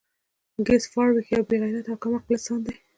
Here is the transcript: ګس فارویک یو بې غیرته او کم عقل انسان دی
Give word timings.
ګس 0.65 0.83
فارویک 0.93 1.27
یو 1.31 1.43
بې 1.47 1.55
غیرته 1.61 1.89
او 1.91 1.99
کم 2.01 2.11
عقل 2.17 2.33
انسان 2.35 2.59
دی 2.65 2.73